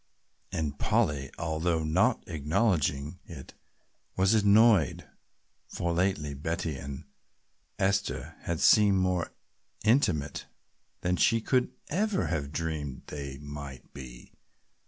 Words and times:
And 0.51 0.79
Polly, 0.79 1.29
although 1.37 1.83
not 1.83 2.23
acknowledging 2.27 3.19
it, 3.27 3.53
was 4.17 4.33
annoyed, 4.33 5.07
for 5.67 5.93
lately 5.93 6.33
Betty 6.33 6.75
and 6.75 7.03
Esther 7.77 8.35
had 8.39 8.61
seemed 8.61 8.97
more 8.97 9.31
intimate 9.85 10.47
than 11.01 11.17
she 11.17 11.39
could 11.39 11.71
ever 11.89 12.25
have 12.25 12.51
dreamed 12.51 13.03
they 13.09 13.37
might 13.37 13.93
be. 13.93 14.33